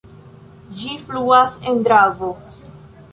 [0.79, 2.31] Ĝi fluas en Dravo.